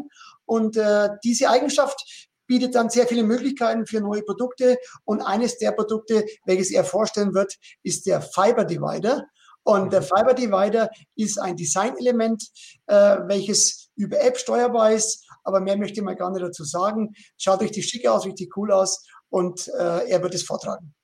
[0.47, 0.79] Und
[1.25, 4.79] diese Eigenschaft bietet dann sehr viele Möglichkeiten für neue Produkte.
[5.05, 9.25] Und eines der Produkte, welches er vorstellen wird, ist der Fiber Divider.
[9.63, 10.03] Und der.
[10.03, 12.43] Fiber Divider ist ein Designelement,
[12.87, 15.27] äh, welches über App steuerbar ist.
[15.43, 17.15] Aber mehr möchte ich mal gar nicht dazu sagen.
[17.39, 19.07] Schaut richtig schick aus, richtig cool aus.
[19.31, 20.95] Und äh, er wird es vortragen.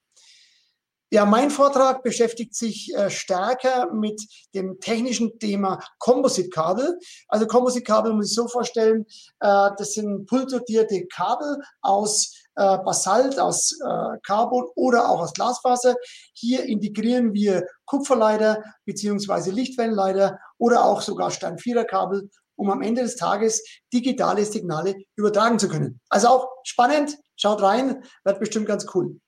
[1.12, 4.23] Ja, mein Vortrag beschäftigt sich äh, stärker mit
[4.55, 7.01] dem technischen Thema Composite-Kabel.
[7.27, 9.07] Also Composite-Kabel muss ich so vorstellen,
[9.40, 15.96] äh, das sind pultodierte Kabel aus äh, Basalt, aus äh, Carbon oder auch aus Glasfaser.
[16.33, 23.64] Hier integrieren wir Kupferleiter beziehungsweise Lichtwellenleiter oder auch sogar Steinviererkabel, um am Ende des Tages
[23.92, 26.01] digitale Signale übertragen zu können.
[26.09, 29.18] Also auch spannend, schaut rein, wird bestimmt ganz cool.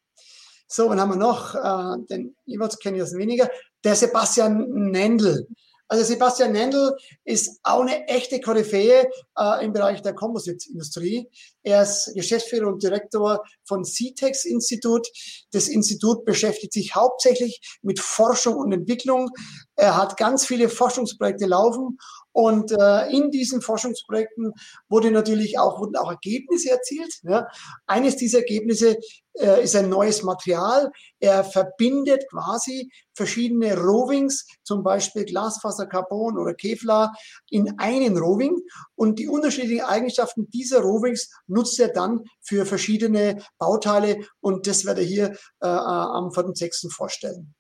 [0.74, 1.54] So, dann haben wir noch?
[1.54, 3.50] Äh, den Iwatz kenne ich jetzt weniger.
[3.84, 5.46] Der Sebastian Nendl.
[5.86, 9.06] Also Sebastian Nendl ist auch eine echte Koryphäe
[9.38, 11.28] äh, im Bereich der Composite-Industrie.
[11.62, 15.06] Er ist Geschäftsführer und Direktor von CTEX Institut.
[15.50, 19.28] Das Institut beschäftigt sich hauptsächlich mit Forschung und Entwicklung.
[19.76, 21.98] Er hat ganz viele Forschungsprojekte laufen
[22.32, 24.52] und äh, in diesen Forschungsprojekten
[24.88, 27.12] wurde natürlich auch, wurden auch Ergebnisse erzielt.
[27.22, 27.46] Ja.
[27.86, 28.96] Eines dieser Ergebnisse
[29.34, 30.90] äh, ist ein neues Material.
[31.20, 37.14] Er verbindet quasi verschiedene Rovings, zum Beispiel Glasfasercarbon oder Kevlar,
[37.50, 38.56] in einen Roving.
[38.94, 44.16] Und die unterschiedlichen Eigenschaften dieser Rovings nutzt er dann für verschiedene Bauteile.
[44.40, 45.26] Und das werde er hier
[45.60, 46.90] äh, am 4.6.
[46.90, 47.54] vorstellen.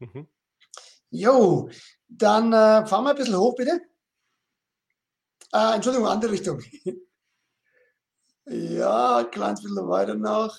[0.00, 0.26] Mhm.
[1.10, 1.70] Jo,
[2.08, 3.80] dann äh, fahren wir ein bisschen hoch, bitte.
[5.58, 6.60] Ah, Entschuldigung, andere Richtung.
[8.44, 10.54] ja, ein kleines bisschen weiter noch.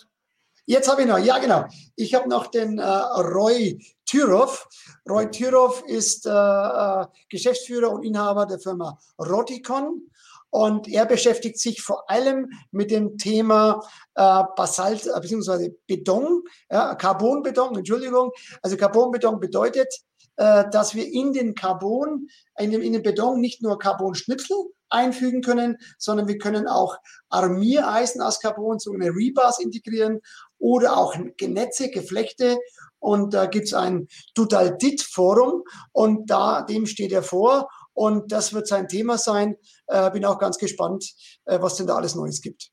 [0.65, 4.67] Jetzt habe ich noch, ja genau, ich habe noch den äh, Roy Tyrov.
[5.07, 10.09] Roy Tyrov ist äh, äh, Geschäftsführer und Inhaber der Firma Roticon
[10.49, 15.75] und er beschäftigt sich vor allem mit dem Thema äh, Basalt äh, bzw.
[15.85, 18.31] Beton, ja, Carbonbeton, Entschuldigung.
[18.63, 19.93] Also Carbonbeton bedeutet,
[20.37, 24.57] äh, dass wir in den Carbon, in dem, in den Beton nicht nur Carbonschnipsel
[24.89, 26.97] einfügen können, sondern wir können auch
[27.29, 30.19] Armiereisen aus Carbon, sogenannte Rebars integrieren
[30.59, 32.57] oder auch Netze, Geflechte.
[32.99, 38.67] Und da gibt es ein Dudaldit-Forum und da, dem steht er vor und das wird
[38.67, 39.55] sein Thema sein.
[39.87, 41.05] Äh, bin auch ganz gespannt,
[41.45, 42.69] äh, was denn da alles Neues gibt.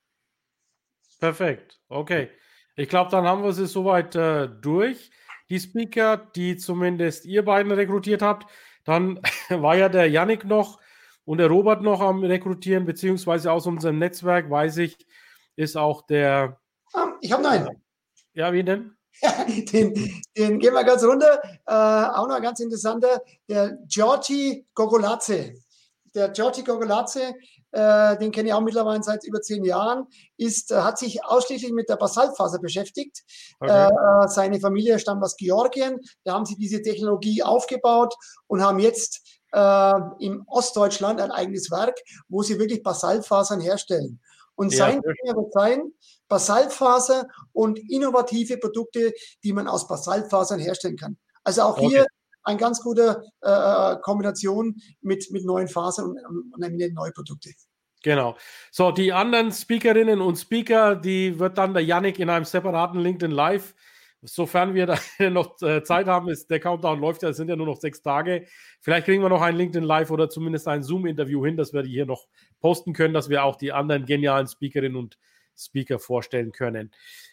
[1.20, 2.30] Perfekt, okay.
[2.76, 5.10] Ich glaube, dann haben wir sie soweit äh, durch.
[5.50, 8.50] die Speaker, die zumindest ihr beiden rekrutiert habt.
[8.84, 10.80] Dann war ja der Yannick noch
[11.24, 14.96] und der Robert noch am Rekrutieren, beziehungsweise aus unserem Netzwerk, weiß ich,
[15.56, 16.60] ist auch der.
[16.92, 17.82] Ah, ich habe einen.
[18.34, 18.96] Ja, wie denn?
[19.72, 19.94] den,
[20.36, 21.40] den gehen wir ganz runter.
[21.66, 25.54] Äh, auch noch ein ganz interessanter, der Giorgi Gogolazze.
[26.14, 27.34] Der Giorgi Gogolazze,
[27.72, 30.06] äh, den kenne ich auch mittlerweile seit über zehn Jahren,
[30.36, 33.22] ist, äh, hat sich ausschließlich mit der Basaltfaser beschäftigt.
[33.60, 33.88] Okay.
[33.88, 36.00] Äh, seine Familie stammt aus Georgien.
[36.24, 38.14] Da haben sie diese Technologie aufgebaut
[38.46, 41.96] und haben jetzt äh, im Ostdeutschland ein eigenes Werk,
[42.28, 44.20] wo sie wirklich Basaltfasern herstellen.
[44.56, 45.92] Und ja, sein Thema wird sein,
[46.28, 49.12] Basaltfaser und innovative Produkte,
[49.42, 51.16] die man aus Basaltfasern herstellen kann.
[51.44, 51.88] Also auch okay.
[51.88, 52.06] hier
[52.44, 57.50] eine ganz gute äh, Kombination mit, mit neuen Fasern und, und, und neue Produkte.
[58.02, 58.36] Genau.
[58.70, 63.30] So, die anderen Speakerinnen und Speaker, die wird dann der Yannick in einem separaten LinkedIn
[63.30, 63.74] Live
[64.24, 64.98] sofern wir da
[65.30, 68.02] noch äh, Zeit haben, ist der Countdown läuft ja, es sind ja nur noch sechs
[68.02, 68.46] Tage.
[68.80, 71.90] Vielleicht kriegen wir noch ein LinkedIn Live oder zumindest ein Zoom-Interview hin, dass wir die
[71.90, 72.26] hier noch
[72.60, 75.18] posten können, dass wir auch die anderen genialen Speakerinnen und
[75.56, 76.90] Speaker vorstellen können.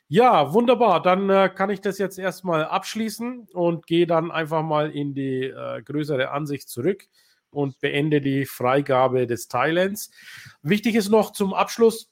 [0.08, 1.02] Ja, wunderbar.
[1.02, 5.46] Dann äh, kann ich das jetzt erstmal abschließen und gehe dann einfach mal in die
[5.46, 7.06] äh, größere Ansicht zurück
[7.50, 10.12] und beende die Freigabe des Thailands.
[10.62, 12.12] Wichtig ist noch zum Abschluss,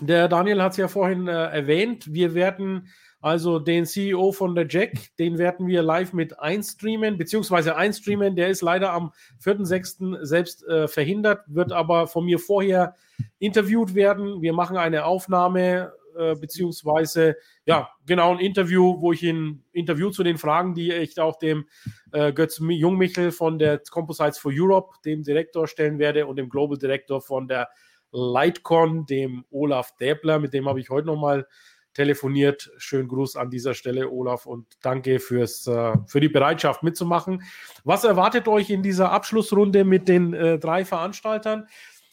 [0.00, 2.88] der Daniel hat es ja vorhin äh, erwähnt, wir werden
[3.22, 8.34] also den CEO von der Jack, den werden wir live mit einstreamen, beziehungsweise einstreamen.
[8.34, 10.24] Der ist leider am 4.6.
[10.24, 12.96] selbst äh, verhindert, wird aber von mir vorher
[13.38, 14.42] interviewt werden.
[14.42, 20.24] Wir machen eine Aufnahme, äh, beziehungsweise, ja, genau ein Interview, wo ich ihn Interview zu
[20.24, 21.66] den Fragen, die ich auch dem
[22.10, 26.76] äh, Götz Jungmichel von der Composites for Europe, dem Direktor, stellen werde und dem Global
[26.76, 27.68] Director von der
[28.10, 31.46] Lightcon, dem Olaf Däbler, mit dem habe ich heute nochmal mal
[31.94, 32.70] telefoniert.
[32.76, 37.42] Schönen Gruß an dieser Stelle, Olaf, und danke fürs, äh, für die Bereitschaft mitzumachen.
[37.84, 41.66] Was erwartet euch in dieser Abschlussrunde mit den äh, drei Veranstaltern?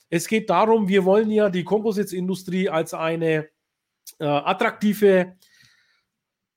[0.10, 3.50] Es geht darum, wir wollen ja die Composites-Industrie als eine
[4.20, 5.36] äh, attraktive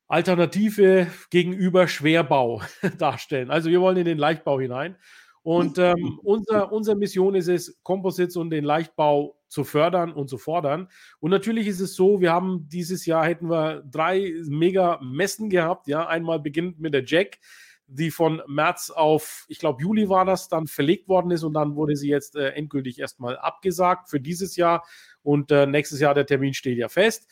[0.09, 2.63] Alternative gegenüber Schwerbau
[2.99, 3.51] darstellen.
[3.51, 4.97] Also wir wollen in den Leichtbau hinein.
[5.43, 10.38] Und ähm, unser, unsere Mission ist es, Composites und den Leichtbau zu fördern und zu
[10.38, 10.88] fordern.
[11.21, 15.88] Und natürlich ist es so, wir haben dieses Jahr hätten wir drei mega Messen gehabt.
[15.88, 17.38] Ja, einmal beginnt mit der Jack,
[17.87, 21.77] die von März auf, ich glaube, Juli war das, dann verlegt worden ist und dann
[21.77, 24.85] wurde sie jetzt äh, endgültig erstmal abgesagt für dieses Jahr.
[25.23, 27.31] Und äh, nächstes Jahr der Termin steht ja fest.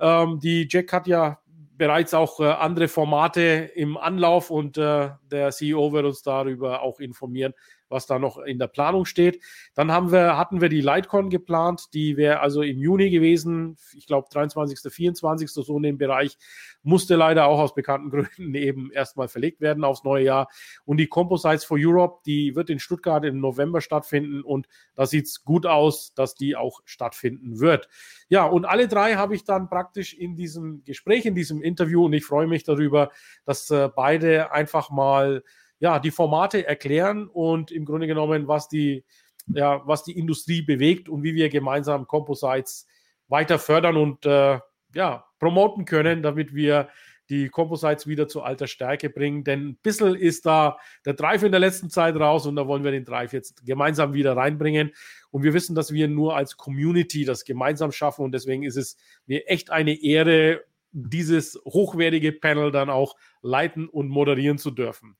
[0.00, 1.38] Ähm, die Jack hat ja
[1.76, 6.98] bereits auch äh, andere Formate im Anlauf und äh, der CEO wird uns darüber auch
[6.98, 7.52] informieren,
[7.88, 9.42] was da noch in der Planung steht.
[9.74, 14.06] Dann haben wir, hatten wir die Lightcon geplant, die wäre also im Juni gewesen, ich
[14.06, 15.50] glaube 23., 24.
[15.50, 16.38] so in dem Bereich,
[16.82, 20.48] musste leider auch aus bekannten Gründen eben erstmal verlegt werden aufs neue Jahr.
[20.84, 25.26] Und die Composites for Europe, die wird in Stuttgart im November stattfinden und da sieht
[25.26, 27.88] es gut aus, dass die auch stattfinden wird.
[28.28, 32.12] Ja, und alle drei habe ich dann praktisch in diesem Gespräch, in diesem Interview und
[32.12, 33.10] ich freue mich darüber,
[33.44, 35.42] dass äh, beide einfach mal
[35.80, 39.04] ja, die Formate erklären und im Grunde genommen, was die,
[39.46, 42.86] ja, was die Industrie bewegt und wie wir gemeinsam Composites
[43.28, 44.58] weiter fördern und äh,
[44.94, 46.88] ja, promoten können, damit wir
[47.30, 49.44] die Composites wieder zu alter Stärke bringen.
[49.44, 52.84] Denn ein bisschen ist da der Drive in der letzten Zeit raus und da wollen
[52.84, 54.92] wir den Drive jetzt gemeinsam wieder reinbringen.
[55.30, 58.96] Und wir wissen, dass wir nur als Community das gemeinsam schaffen und deswegen ist es
[59.26, 65.16] mir echt eine Ehre, dieses hochwertige Panel dann auch leiten und moderieren zu dürfen.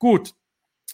[0.00, 0.34] Gut.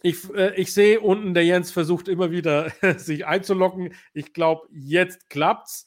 [0.02, 3.94] Ich, äh, ich sehe unten, der Jens versucht immer wieder sich einzulocken.
[4.12, 5.86] Ich glaube, jetzt klappt's.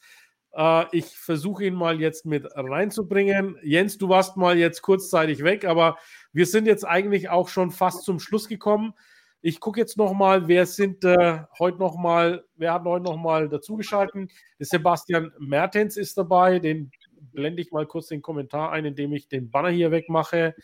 [0.54, 3.58] Äh, ich versuche ihn mal jetzt mit reinzubringen.
[3.62, 5.98] Jens, du warst mal jetzt kurzzeitig weg, aber
[6.34, 8.94] wir sind jetzt eigentlich auch schon fast zum Schluss gekommen.
[9.42, 13.18] Ich gucke jetzt noch mal, wer sind äh, heute noch mal, wer hat heute noch
[13.18, 14.32] mal dazugeschaltet?
[14.60, 16.60] Sebastian Mertens ist dabei.
[16.60, 16.92] Den
[17.34, 20.56] blende ich mal kurz den Kommentar ein, indem ich den Banner hier wegmache.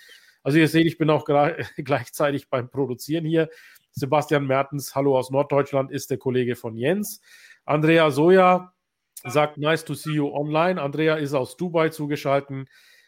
[0.45, 1.25] Also ihr seht, ich bin auch
[1.77, 3.49] gleichzeitig beim Produzieren hier.
[3.93, 7.19] Sebastian Mertens, hallo aus Norddeutschland, ist der Kollege von Jens.
[7.65, 8.71] Andrea Soja
[9.23, 10.79] sagt, nice to see you online.
[10.79, 12.67] Andrea ist aus Dubai zugeschaltet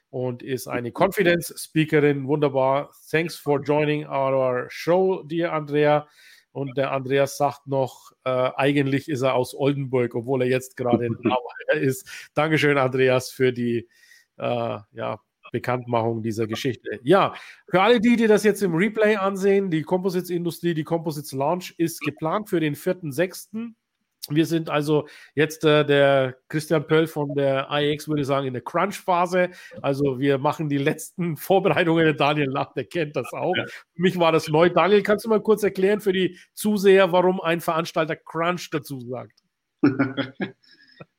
[0.10, 2.28] und ist eine Confidence-Speakerin.
[2.28, 2.90] Wunderbar.
[3.12, 6.08] Thanks for joining our show, dear Andrea.
[6.54, 11.06] Und der Andreas sagt noch, äh, eigentlich ist er aus Oldenburg, obwohl er jetzt gerade
[11.06, 12.10] in Hawaii ist.
[12.34, 13.88] Dankeschön, Andreas, für die
[14.38, 15.20] äh, ja,
[15.52, 17.00] Bekanntmachung dieser Geschichte.
[17.04, 17.34] Ja,
[17.70, 22.02] für alle die, die das jetzt im Replay ansehen, die Composites-Industrie, die Composites Launch ist
[22.02, 23.74] geplant für den 4.6.
[24.30, 28.54] Wir sind also jetzt äh, der Christian Pöll von der IX, würde ich sagen, in
[28.54, 29.52] der Crunch-Phase.
[29.82, 32.04] Also wir machen die letzten Vorbereitungen.
[32.04, 33.56] Der Daniel nach, der kennt das auch.
[33.56, 33.66] Ja.
[33.66, 34.70] Für mich war das neu.
[34.70, 39.44] Daniel, kannst du mal kurz erklären für die Zuseher, warum ein Veranstalter Crunch dazu sagt?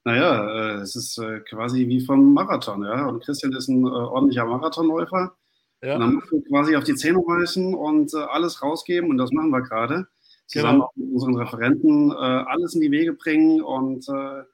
[0.04, 3.06] naja, äh, es ist äh, quasi wie vom Marathon, ja.
[3.06, 5.36] Und Christian ist ein äh, ordentlicher Marathonläufer.
[5.82, 5.94] Ja.
[5.94, 9.10] Und dann musst du quasi auf die Zähne beißen und äh, alles rausgeben.
[9.10, 10.06] Und das machen wir gerade
[10.46, 10.92] zusammen genau.
[10.96, 14.44] mit unseren Referenten äh, alles in die Wege bringen und äh,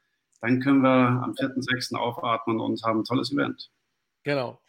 [0.40, 1.94] dann können wir am 4.6.
[1.96, 3.70] aufatmen und haben ein tolles Event.
[4.24, 4.60] Genau.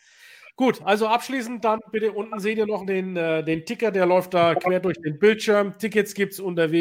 [0.56, 4.56] Gut, also abschließend dann bitte unten seht ihr noch den, den Ticker, der läuft da
[4.56, 5.78] quer durch den Bildschirm.
[5.78, 6.72] Tickets gibt es unter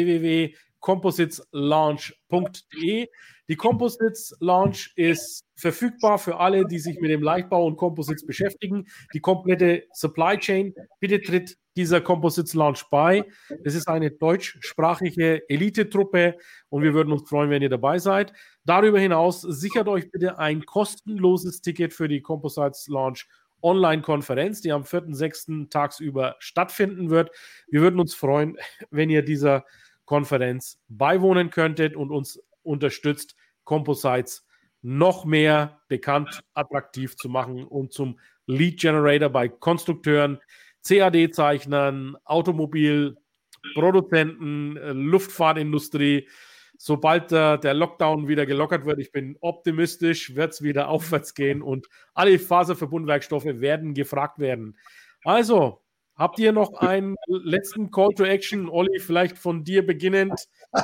[0.85, 3.07] www.compositeslaunch.de.
[3.47, 8.87] Die Composites Launch ist verfügbar für alle, die sich mit dem Leichtbau und Composites beschäftigen.
[9.13, 10.73] Die komplette Supply Chain.
[10.99, 13.23] Bitte tritt dieser Composites Launch bei.
[13.63, 16.37] Es ist eine deutschsprachige Elite-Truppe
[16.69, 18.33] und wir würden uns freuen, wenn ihr dabei seid.
[18.63, 23.27] Darüber hinaus sichert euch bitte ein kostenloses Ticket für die Composites Launch
[23.61, 25.69] Online-Konferenz, die am 4.6.
[25.69, 27.31] tagsüber stattfinden wird.
[27.67, 28.57] Wir würden uns freuen,
[28.89, 29.65] wenn ihr dieser
[30.05, 34.45] Konferenz beiwohnen könntet und uns unterstützt, Composites
[34.81, 40.39] noch mehr bekannt, attraktiv zu machen und zum Lead Generator bei Konstrukteuren,
[40.87, 46.29] CAD-Zeichnern, Automobilproduzenten, äh, Luftfahrtindustrie.
[46.77, 51.63] Sobald äh, der Lockdown wieder gelockert wird, ich bin optimistisch, wird es wieder aufwärts gehen
[51.63, 54.77] und alle Faserverbundwerkstoffe werden gefragt werden.
[55.23, 55.81] Also,
[56.17, 60.47] Habt ihr noch einen letzten Call to Action, Olli, vielleicht von dir beginnend?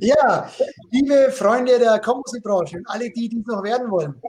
[0.00, 0.50] Ja,
[0.90, 4.20] liebe Freunde der Composite-Branche und alle, die dies noch werden wollen,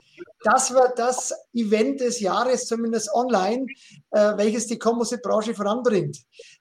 [0.44, 3.66] das wird das Event des Jahres, zumindest online,
[4.12, 6.16] äh, welches die Composite-Branche voranbringt.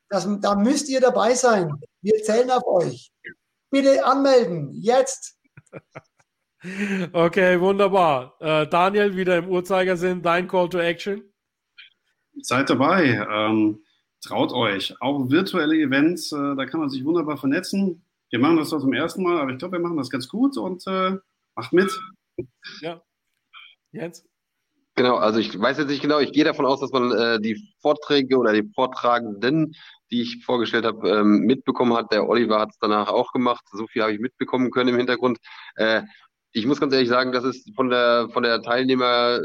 [0.09, 1.71] Das, da müsst ihr dabei sein.
[2.01, 3.11] Wir zählen auf euch.
[3.69, 5.37] Bitte anmelden, jetzt.
[7.13, 8.35] Okay, wunderbar.
[8.39, 11.21] Äh, Daniel, wieder im Uhrzeigersinn, dein Call to Action.
[12.41, 13.81] Seid dabei, ähm,
[14.21, 14.95] traut euch.
[15.01, 18.03] Auch virtuelle Events, äh, da kann man sich wunderbar vernetzen.
[18.29, 20.57] Wir machen das zwar zum ersten Mal, aber ich glaube, wir machen das ganz gut
[20.57, 21.17] und äh,
[21.55, 21.91] macht mit.
[22.81, 23.01] Ja.
[23.91, 24.25] Jens?
[24.95, 27.71] Genau, also ich weiß jetzt nicht genau, ich gehe davon aus, dass man äh, die
[27.81, 29.75] Vorträge oder die Vortragenden,
[30.09, 32.11] die ich vorgestellt habe, ähm, mitbekommen hat.
[32.11, 33.63] Der Oliver hat es danach auch gemacht.
[33.71, 35.37] So viel habe ich mitbekommen können im Hintergrund.
[35.75, 36.01] Äh,
[36.51, 39.39] ich muss ganz ehrlich sagen, das ist von der von der Teilnehmer,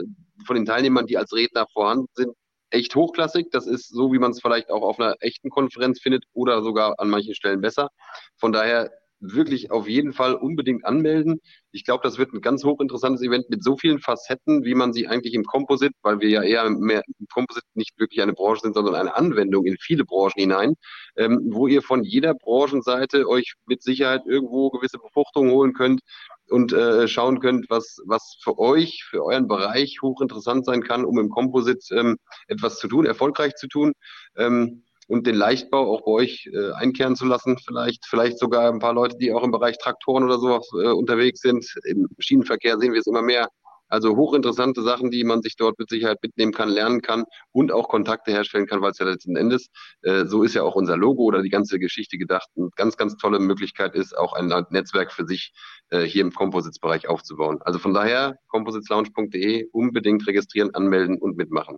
[0.47, 2.35] von den Teilnehmern, die als Redner vorhanden sind,
[2.73, 3.51] echt hochklassig.
[3.51, 6.95] Das ist so, wie man es vielleicht auch auf einer echten Konferenz findet oder sogar
[6.99, 7.91] an manchen Stellen besser.
[8.39, 8.91] Von daher
[9.23, 11.41] wirklich auf jeden Fall unbedingt anmelden.
[11.71, 15.07] Ich glaube, das wird ein ganz hochinteressantes Event mit so vielen Facetten, wie man sie
[15.07, 18.75] eigentlich im Composite, weil wir ja eher mehr im Composite nicht wirklich eine Branche sind,
[18.75, 20.75] sondern eine Anwendung in viele Branchen hinein,
[21.17, 26.01] ähm, wo ihr von jeder Branchenseite euch mit Sicherheit irgendwo gewisse Befruchtungen holen könnt,
[26.49, 31.19] und äh, schauen könnt, was, was für euch, für euren Bereich hochinteressant sein kann, um
[31.19, 33.93] im Composite ähm, etwas zu tun, erfolgreich zu tun.
[34.37, 38.79] Ähm, und den Leichtbau auch bei euch äh, einkehren zu lassen, vielleicht, vielleicht sogar ein
[38.79, 41.67] paar Leute, die auch im Bereich Traktoren oder sowas äh, unterwegs sind.
[41.85, 43.49] Im Schienenverkehr sehen wir es immer mehr.
[43.93, 47.91] Also hochinteressante Sachen, die man sich dort mit Sicherheit mitnehmen kann, lernen kann und auch
[47.91, 49.69] Kontakte herstellen kann, weil es ja letzten Endes,
[50.01, 53.19] äh, so ist ja auch unser Logo oder die ganze Geschichte gedacht, eine ganz, ganz
[53.19, 55.53] tolle Möglichkeit ist, auch ein Netzwerk für sich
[55.91, 57.59] äh, hier im Composites-Bereich aufzubauen.
[57.61, 61.77] Also von daher, compositeslounge.de unbedingt registrieren, anmelden und mitmachen.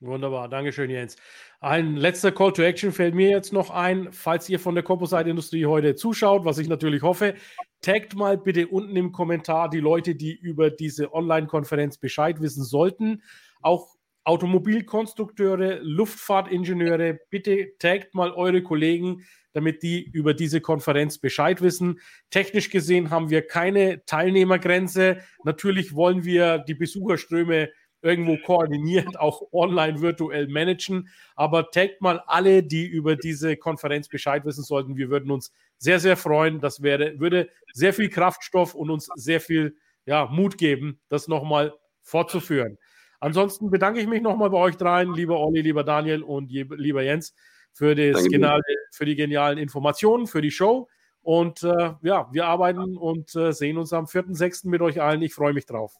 [0.00, 1.16] Wunderbar, Dankeschön, Jens.
[1.60, 4.12] Ein letzter Call to Action fällt mir jetzt noch ein.
[4.12, 7.34] Falls ihr von der Composite-Industrie heute zuschaut, was ich natürlich hoffe,
[7.80, 13.22] taggt mal bitte unten im Kommentar die Leute, die über diese Online-Konferenz Bescheid wissen sollten.
[13.62, 22.00] Auch Automobilkonstrukteure, Luftfahrtingenieure, bitte taggt mal eure Kollegen, damit die über diese Konferenz Bescheid wissen.
[22.28, 25.22] Technisch gesehen haben wir keine Teilnehmergrenze.
[25.44, 27.70] Natürlich wollen wir die Besucherströme
[28.02, 31.08] irgendwo koordiniert, auch online virtuell managen.
[31.34, 34.96] Aber taggt mal alle, die über diese Konferenz Bescheid wissen sollten.
[34.96, 36.60] Wir würden uns sehr, sehr freuen.
[36.60, 41.74] Das wäre, würde sehr viel Kraftstoff und uns sehr viel ja, Mut geben, das nochmal
[42.02, 42.78] fortzuführen.
[43.20, 47.34] Ansonsten bedanke ich mich nochmal bei euch dreien, lieber Olli, lieber Daniel und lieber Jens,
[47.72, 48.62] für, das geniale,
[48.92, 50.88] für die genialen Informationen, für die Show.
[51.22, 54.68] Und äh, ja, wir arbeiten und äh, sehen uns am 4.6.
[54.68, 55.22] mit euch allen.
[55.22, 55.96] Ich freue mich drauf.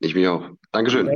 [0.00, 0.50] Ich mich auch.
[0.72, 1.08] Dankeschön.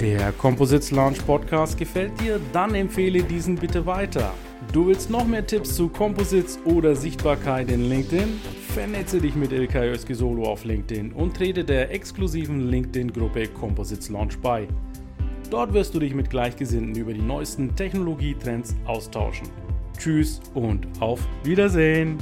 [0.00, 2.40] Der Composites Launch Podcast gefällt dir?
[2.52, 4.32] Dann empfehle diesen bitte weiter.
[4.72, 8.40] Du willst noch mehr Tipps zu Composites oder Sichtbarkeit in LinkedIn?
[8.68, 14.68] Vernetze dich mit Ilkay Solo auf LinkedIn und trete der exklusiven LinkedIn-Gruppe Composites Launch bei.
[15.50, 19.48] Dort wirst du dich mit Gleichgesinnten über die neuesten Technologietrends austauschen.
[19.98, 22.16] Tschüss und auf Wiedersehen!